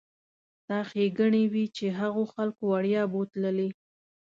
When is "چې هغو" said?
1.75-2.23